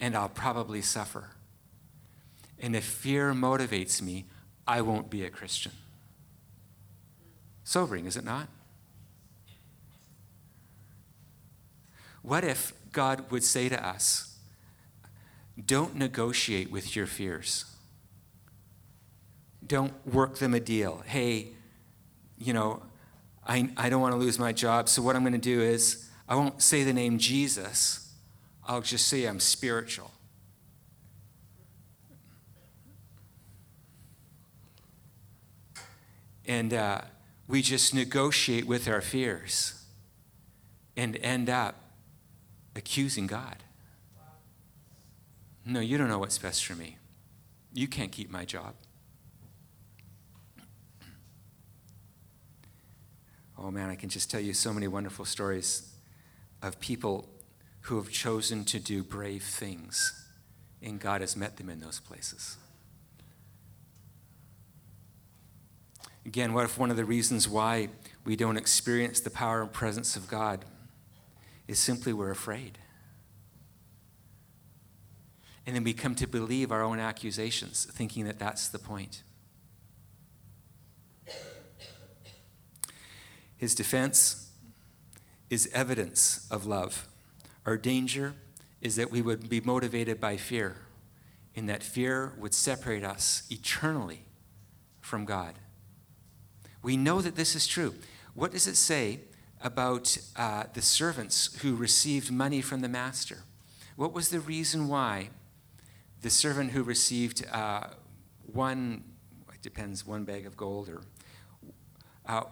[0.00, 1.30] and I'll probably suffer.
[2.58, 4.24] And if fear motivates me,
[4.66, 5.72] I won't be a Christian.
[7.62, 8.48] Sobering, is it not?
[12.22, 14.35] What if God would say to us,
[15.64, 17.64] don't negotiate with your fears?
[19.66, 21.02] Don't work them a deal.
[21.06, 21.48] Hey,
[22.38, 22.82] you know,
[23.46, 26.08] I, I don't want to lose my job, so what I'm going to do is
[26.28, 28.12] I won't say the name Jesus,
[28.66, 30.10] I'll just say I'm spiritual.
[36.46, 37.00] And uh,
[37.48, 39.84] we just negotiate with our fears
[40.96, 41.74] and end up
[42.74, 43.56] accusing God.
[45.68, 46.96] No, you don't know what's best for me.
[47.74, 48.74] You can't keep my job.
[53.58, 55.90] Oh man, I can just tell you so many wonderful stories
[56.62, 57.26] of people
[57.80, 60.28] who have chosen to do brave things,
[60.82, 62.58] and God has met them in those places.
[66.26, 67.88] Again, what if one of the reasons why
[68.26, 70.66] we don't experience the power and presence of God
[71.66, 72.76] is simply we're afraid?
[75.66, 79.22] And then we come to believe our own accusations, thinking that that's the point.
[83.56, 84.50] His defense
[85.50, 87.08] is evidence of love.
[87.64, 88.34] Our danger
[88.80, 90.76] is that we would be motivated by fear,
[91.56, 94.24] and that fear would separate us eternally
[95.00, 95.54] from God.
[96.82, 97.94] We know that this is true.
[98.34, 99.20] What does it say
[99.62, 103.38] about uh, the servants who received money from the master?
[103.96, 105.30] What was the reason why
[106.26, 107.86] the servant who received uh,
[108.52, 109.04] one,
[109.54, 111.02] it depends, one bag of gold, or
[112.26, 112.42] uh,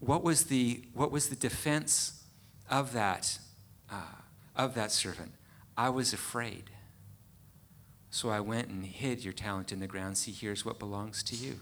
[0.00, 2.24] what was the what was the defense
[2.68, 3.38] of that
[3.92, 4.16] uh,
[4.56, 5.30] of that servant?
[5.76, 6.70] I was afraid,
[8.10, 10.18] so I went and hid your talent in the ground.
[10.18, 11.60] See, here's what belongs to you.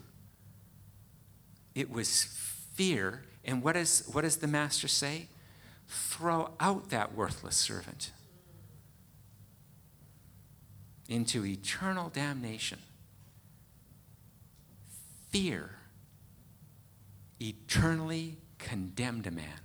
[1.74, 2.24] It was
[2.72, 3.24] fear.
[3.44, 5.28] And what, is, what does the master say?
[5.88, 8.12] Throw out that worthless servant
[11.08, 12.78] into eternal damnation.
[15.30, 15.70] Fear
[17.40, 19.60] eternally condemned a man.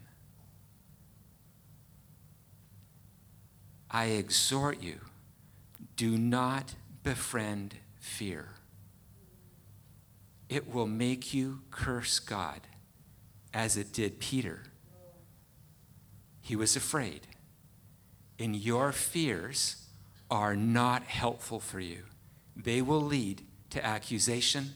[3.92, 5.00] I exhort you,
[5.96, 8.50] do not befriend fear
[10.50, 12.62] it will make you curse God
[13.54, 14.64] as it did Peter.
[16.42, 17.28] He was afraid.
[18.40, 19.86] In your fears
[20.30, 22.04] are not helpful for you.
[22.56, 24.74] They will lead to accusation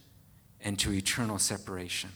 [0.61, 2.11] and to eternal separation.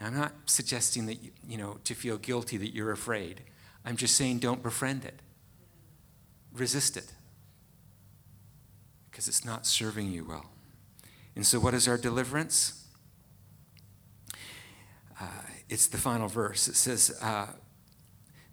[0.00, 3.42] Now, I'm not suggesting that, you, you know, to feel guilty that you're afraid.
[3.84, 5.20] I'm just saying don't befriend it.
[6.52, 7.12] Resist it.
[9.10, 10.46] Because it's not serving you well.
[11.36, 12.86] And so, what is our deliverance?
[15.20, 15.26] Uh,
[15.68, 16.66] it's the final verse.
[16.66, 17.48] It says, uh,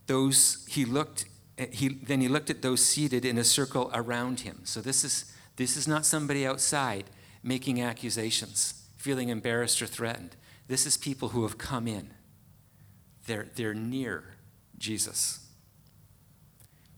[0.05, 1.25] "Those he looked,
[1.57, 5.03] Eh, he then he looked at those seated in a circle around him." So this
[5.03, 7.05] is this is not somebody outside
[7.43, 10.35] making accusations, feeling embarrassed or threatened.
[10.67, 12.13] This is people who have come in.
[13.25, 14.35] They're they're near
[14.77, 15.47] Jesus.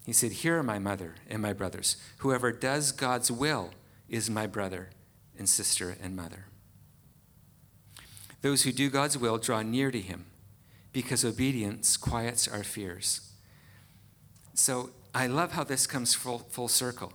[0.10, 1.96] He said, Here are my mother and my brothers.
[2.18, 3.70] Whoever does God's will
[4.08, 4.90] is my brother
[5.38, 6.46] and sister and mother.
[8.42, 10.26] Those who do God's will draw near to him
[10.94, 13.29] because obedience quiets our fears.
[14.60, 17.14] So I love how this comes full, full circle.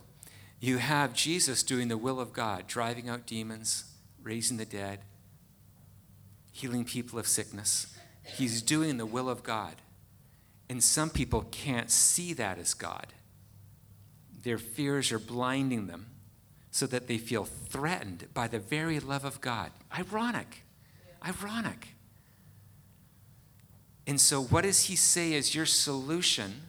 [0.59, 3.85] You have Jesus doing the will of God, driving out demons,
[4.23, 5.01] raising the dead,
[6.51, 7.95] healing people of sickness.
[8.23, 9.75] He's doing the will of God.
[10.69, 13.13] And some people can't see that as God.
[14.41, 16.07] Their fears are blinding them
[16.71, 19.69] so that they feel threatened by the very love of God.
[19.95, 20.63] Ironic.
[21.23, 21.89] Ironic.
[24.07, 26.61] And so, what does he say is your solution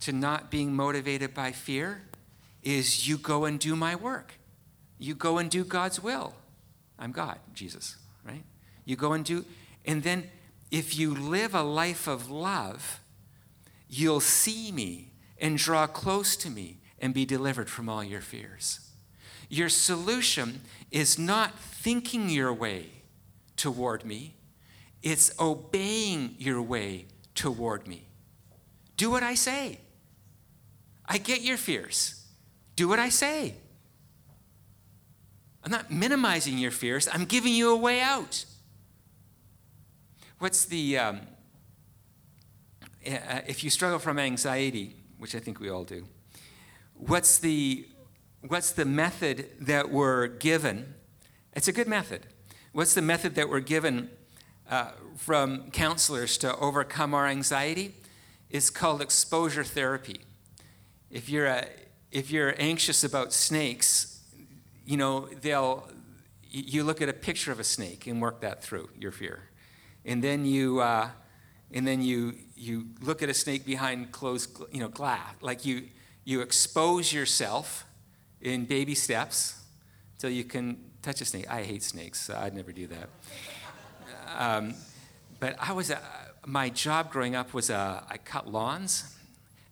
[0.00, 2.02] to not being motivated by fear?
[2.62, 4.34] Is you go and do my work.
[4.98, 6.34] You go and do God's will.
[6.98, 8.42] I'm God, Jesus, right?
[8.84, 9.44] You go and do,
[9.84, 10.24] and then
[10.70, 13.00] if you live a life of love,
[13.88, 18.80] you'll see me and draw close to me and be delivered from all your fears.
[19.48, 22.86] Your solution is not thinking your way
[23.56, 24.34] toward me,
[25.02, 28.08] it's obeying your way toward me.
[28.96, 29.78] Do what I say.
[31.08, 32.26] I get your fears.
[32.76, 33.54] Do what I say.
[35.64, 38.44] I'm not minimizing your fears, I'm giving you a way out.
[40.38, 41.20] What's the, um,
[43.04, 46.06] uh, if you struggle from anxiety, which I think we all do,
[46.94, 47.88] what's the,
[48.46, 50.94] what's the method that we're given?
[51.54, 52.26] It's a good method.
[52.72, 54.10] What's the method that we're given
[54.70, 57.96] uh, from counselors to overcome our anxiety?
[58.48, 60.20] It's called exposure therapy.
[61.10, 61.66] If you're, a,
[62.10, 64.20] if you're anxious about snakes,
[64.84, 65.88] you know, they'll,
[66.50, 69.42] you look at a picture of a snake and work that through your fear.
[70.04, 71.10] And then you uh,
[71.72, 75.88] and then you you look at a snake behind closed you know glass like you
[76.24, 77.84] you expose yourself
[78.40, 79.60] in baby steps
[80.18, 81.48] till you can touch a snake.
[81.50, 83.08] I hate snakes so i'd never do that.
[84.36, 84.74] Um,
[85.40, 86.00] but i was a,
[86.46, 89.14] my job growing up was a, i cut lawns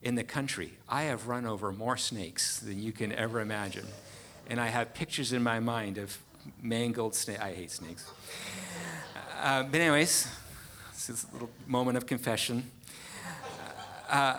[0.07, 3.87] in the country i have run over more snakes than you can ever imagine
[4.49, 6.19] and i have pictures in my mind of
[6.63, 7.43] mangled snakes.
[7.43, 8.11] i hate snakes
[9.43, 10.29] uh, but anyways,
[10.93, 12.71] this is a little moment of confession.
[14.09, 14.39] Uh,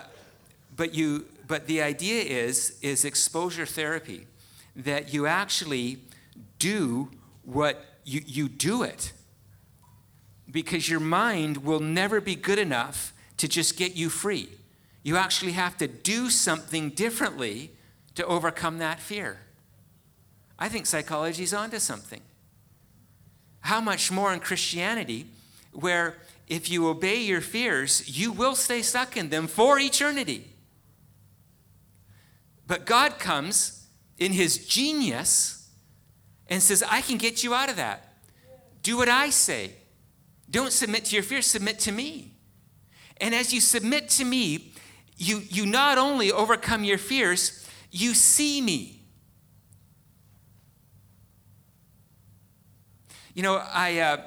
[0.76, 4.26] but you, but the idea is is exposure therapy,
[4.74, 5.98] that you actually
[6.58, 7.10] do
[7.44, 9.12] what you you do it.
[10.50, 14.48] Because your mind will never be good enough to just get you free.
[15.02, 17.72] You actually have to do something differently
[18.14, 19.38] to overcome that fear.
[20.58, 22.20] I think psychology's onto something.
[23.60, 25.26] How much more in Christianity,
[25.72, 26.16] where
[26.48, 30.48] if you obey your fears, you will stay stuck in them for eternity.
[32.66, 33.86] But God comes
[34.18, 35.68] in his genius
[36.48, 38.14] and says, I can get you out of that.
[38.82, 39.72] Do what I say.
[40.50, 42.32] Don't submit to your fears, submit to me.
[43.20, 44.72] And as you submit to me,
[45.18, 49.02] you, you not only overcome your fears, you see me.
[53.34, 54.22] You know, I, uh,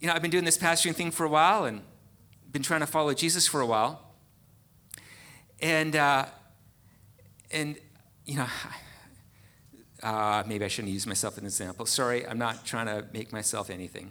[0.00, 1.80] you know, I've been doing this pastoring thing for a while and
[2.52, 4.00] been trying to follow Jesus for a while.
[5.60, 6.26] And, uh,
[7.50, 7.76] and
[8.26, 8.46] you know,
[10.02, 11.86] uh, maybe I shouldn't use myself as an example.
[11.86, 14.10] Sorry, I'm not trying to make myself anything.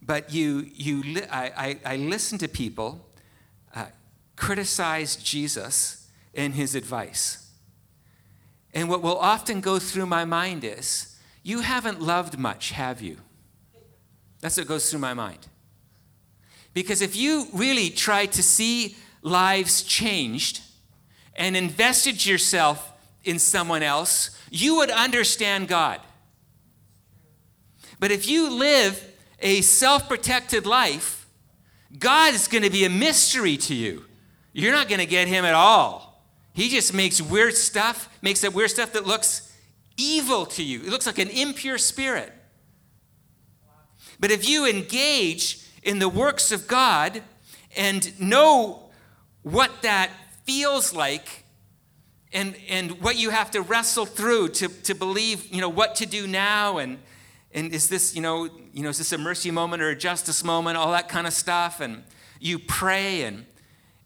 [0.00, 3.08] But you, you li- I, I, I listen to people
[3.74, 3.86] uh,
[4.36, 7.50] criticize Jesus and his advice.
[8.74, 13.18] And what will often go through my mind is, you haven't loved much, have you?
[14.40, 15.46] That's what goes through my mind.
[16.74, 20.62] Because if you really tried to see lives changed
[21.34, 22.92] and invested yourself
[23.24, 26.00] in someone else, you would understand God.
[28.00, 29.02] But if you live
[29.40, 31.28] a self protected life,
[31.98, 34.04] God is going to be a mystery to you.
[34.52, 36.22] You're not going to get him at all.
[36.52, 39.52] He just makes weird stuff, makes that weird stuff that looks
[39.96, 40.80] evil to you.
[40.80, 42.32] It looks like an impure spirit.
[44.20, 47.22] But if you engage in the works of God
[47.76, 48.90] and know
[49.42, 50.10] what that
[50.44, 51.44] feels like
[52.32, 56.06] and, and what you have to wrestle through to, to believe, you know, what to
[56.06, 56.98] do now and,
[57.52, 60.44] and is this, you know, you know, is this a mercy moment or a justice
[60.44, 61.80] moment, all that kind of stuff.
[61.80, 62.04] And
[62.40, 63.44] you pray and,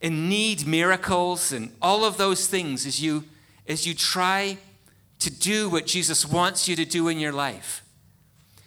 [0.02, 3.24] and need miracles and all of those things as you,
[3.66, 4.58] as you try
[5.18, 7.82] to do what Jesus wants you to do in your life.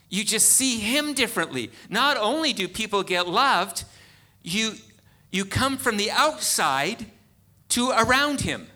[0.09, 1.71] You just see Him differently.
[1.89, 3.84] Not only do people get loved,
[4.41, 4.73] you,
[5.32, 7.05] you come from the outside
[7.69, 8.67] to around him.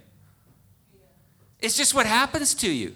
[1.60, 2.96] It's just what happens to you.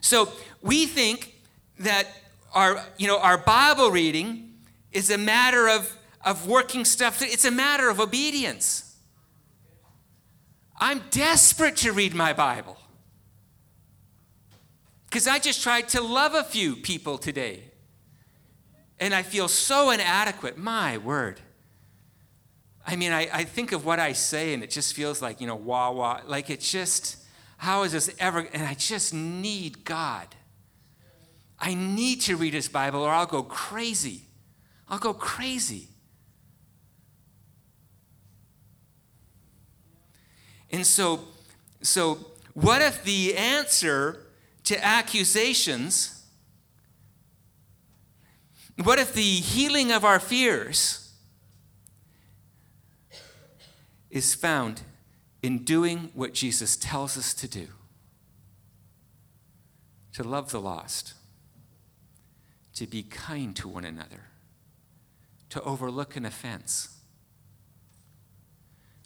[0.00, 1.34] So we think
[1.78, 2.06] that
[2.54, 4.54] our, you know, our Bible reading
[4.92, 7.22] is a matter of, of working stuff.
[7.22, 8.96] It's a matter of obedience.
[10.78, 12.76] I'm desperate to read my Bible
[15.08, 17.64] because I just tried to love a few people today.
[18.98, 20.56] And I feel so inadequate.
[20.56, 21.40] My word.
[22.86, 25.46] I mean, I, I think of what I say and it just feels like, you
[25.46, 26.20] know, wah wah.
[26.26, 27.16] Like it just,
[27.58, 28.40] how is this ever?
[28.52, 30.28] And I just need God.
[31.58, 34.22] I need to read his Bible or I'll go crazy.
[34.88, 35.88] I'll go crazy.
[40.72, 41.20] And so,
[41.82, 42.18] so
[42.54, 44.26] what if the answer
[44.64, 46.24] to accusations,
[48.82, 51.12] what if the healing of our fears
[54.10, 54.82] is found
[55.42, 57.68] in doing what Jesus tells us to do?
[60.14, 61.14] To love the lost
[62.74, 64.22] to be kind to one another,
[65.50, 66.96] to overlook an offense,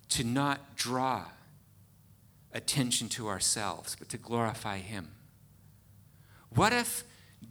[0.08, 1.24] to not draw
[2.56, 5.10] attention to ourselves, but to glorify Him?
[6.54, 7.04] What if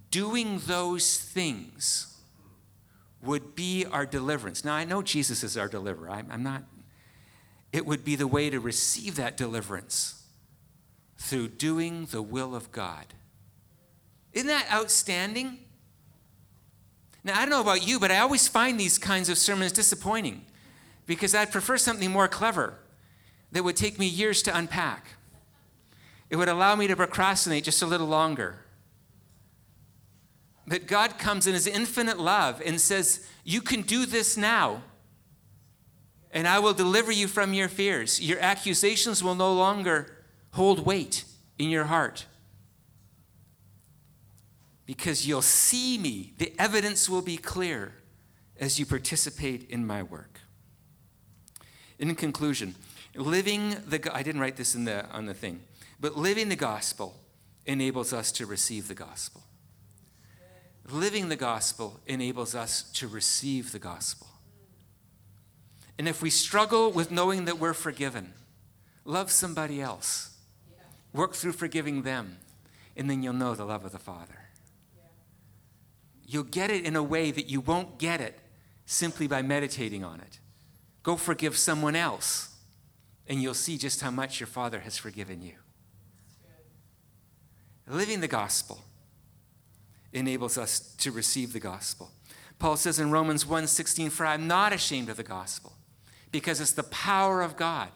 [0.09, 2.17] doing those things
[3.21, 4.65] would be our deliverance?
[4.65, 6.09] Now, I know Jesus is our deliverer.
[6.09, 6.63] I'm, I'm not,
[7.71, 10.23] it would be the way to receive that deliverance
[11.17, 13.05] through doing the will of God.
[14.33, 15.59] Isn't that outstanding?
[17.23, 20.45] Now, I don't know about you, but I always find these kinds of sermons disappointing
[21.05, 22.79] because I'd prefer something more clever
[23.51, 25.07] that would take me years to unpack.
[26.29, 28.57] It would allow me to procrastinate just a little longer.
[30.67, 34.81] But God comes in His infinite love and says, You can do this now,
[36.31, 38.19] and I will deliver you from your fears.
[38.19, 41.25] Your accusations will no longer hold weight
[41.59, 42.25] in your heart
[44.85, 46.33] because you'll see me.
[46.37, 47.93] The evidence will be clear
[48.59, 50.39] as you participate in my work.
[51.99, 52.75] In conclusion,
[53.15, 55.61] living the I didn't write this in the on the thing,
[55.99, 57.15] but living the gospel
[57.65, 59.43] enables us to receive the gospel.
[60.91, 64.27] Living the gospel enables us to receive the gospel.
[65.97, 68.33] And if we struggle with knowing that we're forgiven,
[69.03, 70.37] love somebody else.
[71.13, 72.37] Work through forgiving them,
[72.97, 74.49] and then you'll know the love of the Father.
[76.27, 78.37] You'll get it in a way that you won't get it
[78.85, 80.39] simply by meditating on it.
[81.01, 82.54] Go forgive someone else,
[83.27, 85.55] and you'll see just how much your Father has forgiven you.
[87.87, 88.83] Living the gospel
[90.11, 92.11] enables us to receive the gospel.
[92.57, 95.77] Paul says in Romans 1:16, "For I'm not ashamed of the gospel,
[96.31, 97.91] because it's the power of God."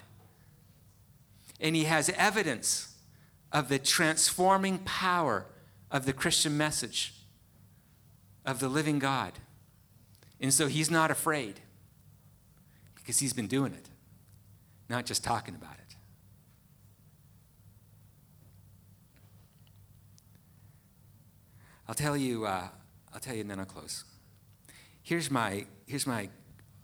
[1.59, 2.95] And he has evidence
[3.51, 5.47] of the transforming power
[5.89, 7.15] of the Christian message
[8.45, 9.39] of the living God.
[10.39, 11.61] And so he's not afraid
[12.95, 13.89] because he's been doing it,
[14.89, 15.95] not just talking about it.
[21.87, 22.67] I'll tell you, uh,
[23.13, 24.03] I'll tell you and then I'll close.
[25.01, 26.29] Here's my, here's my,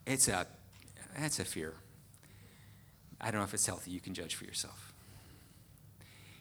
[0.06, 0.48] it's a,
[1.18, 1.74] it's a fear.
[3.22, 4.94] I don't know if it's healthy, you can judge for yourself.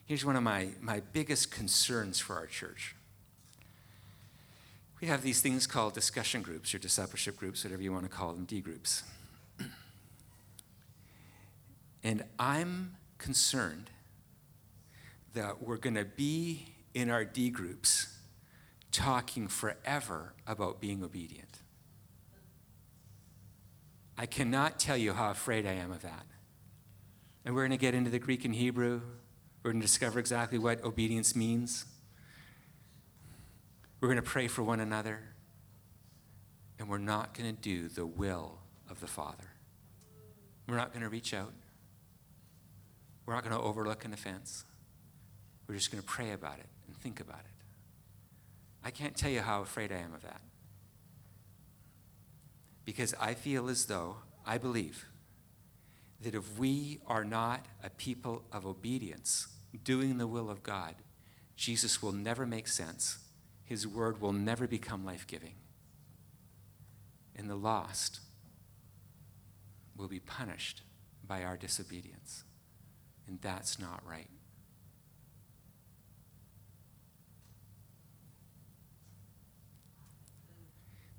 [0.07, 2.95] Here's one of my, my biggest concerns for our church
[5.05, 8.33] we have these things called discussion groups or discipleship groups, whatever you want to call
[8.33, 9.03] them, D groups.
[12.05, 13.91] And I'm concerned
[15.33, 18.19] that we're going to be in our D groups
[18.93, 21.59] talking forever about being obedient.
[24.17, 26.27] I cannot tell you how afraid I am of that.
[27.45, 29.01] And we're going to get into the Greek and Hebrew.
[29.63, 31.87] We're going to discover exactly what obedience means.
[34.01, 35.21] We're going to pray for one another,
[36.79, 39.49] and we're not going to do the will of the Father.
[40.69, 41.53] We're not going to reach out.
[43.27, 44.65] We're not going to overlook an offense.
[45.67, 47.51] We're just going to pray about it and think about it.
[48.85, 50.41] I can't tell you how afraid I am of that.
[52.85, 54.17] Because I feel as though,
[54.47, 55.07] I believe,
[56.21, 59.49] that if we are not a people of obedience,
[59.85, 60.95] doing the will of God,
[61.57, 63.19] Jesus will never make sense
[63.65, 65.55] his word will never become life giving.
[67.35, 68.21] And the lost
[69.97, 70.83] will be punished
[71.27, 72.45] by our disobedience.
[73.27, 74.29] And that's not right.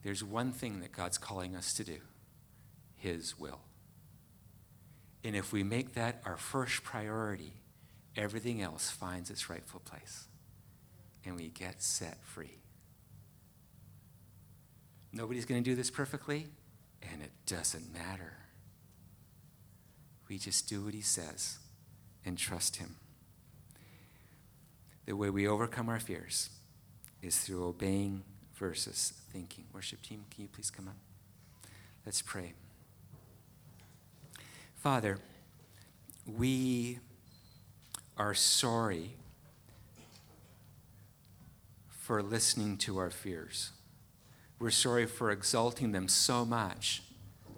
[0.03, 1.97] There's one thing that God's calling us to do
[2.95, 3.59] His will.
[5.23, 7.53] And if we make that our first priority,
[8.15, 10.27] everything else finds its rightful place.
[11.25, 12.59] And we get set free.
[15.11, 16.47] Nobody's going to do this perfectly,
[17.01, 18.33] and it doesn't matter.
[20.29, 21.57] We just do what he says
[22.25, 22.95] and trust him.
[25.05, 26.49] The way we overcome our fears
[27.21, 28.23] is through obeying
[28.55, 29.65] versus thinking.
[29.73, 30.95] Worship team, can you please come up?
[32.05, 32.53] Let's pray.
[34.75, 35.19] Father,
[36.25, 36.99] we
[38.17, 39.11] are sorry
[41.89, 43.71] for listening to our fears.
[44.59, 47.03] We're sorry for exalting them so much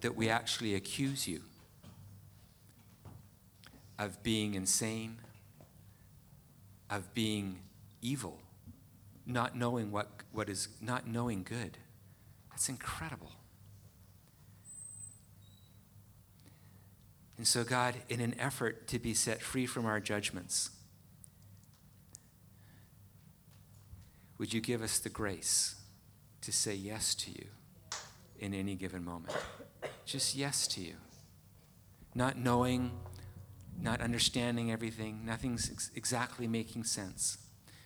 [0.02, 1.42] that we actually accuse you
[4.00, 5.18] of being insane,
[6.90, 7.60] of being
[8.02, 8.40] evil,
[9.26, 11.78] not knowing what, what is not knowing good.
[12.52, 13.32] That's incredible.
[17.38, 20.72] And so, God, in an effort to be set free from our judgments,
[24.40, 25.76] would you give us the grace
[26.42, 27.46] to say yes to you
[28.40, 29.36] in any given moment?
[30.06, 30.96] Just yes to you.
[32.16, 32.92] Not knowing,
[33.80, 37.38] not understanding everything, nothing's ex- exactly making sense.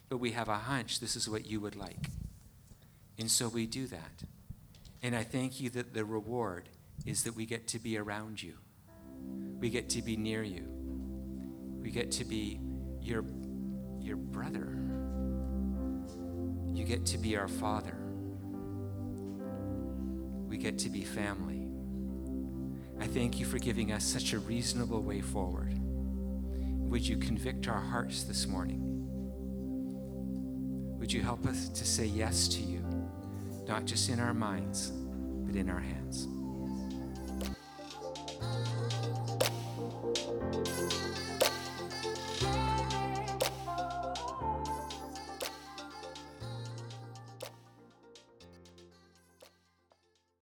[0.09, 2.09] But we have a hunch this is what you would like.
[3.17, 4.23] And so we do that.
[5.03, 6.69] And I thank you that the reward
[7.05, 8.53] is that we get to be around you.
[9.59, 10.65] We get to be near you.
[11.81, 12.59] We get to be
[13.01, 13.23] your,
[13.99, 14.77] your brother.
[16.73, 17.97] You get to be our father.
[20.47, 21.67] We get to be family.
[22.99, 25.80] I thank you for giving us such a reasonable way forward.
[26.91, 28.81] Would you convict our hearts this morning?
[30.99, 32.83] Would you help us to say yes to you,
[33.65, 34.91] not just in our minds,
[35.45, 36.27] but in our hands?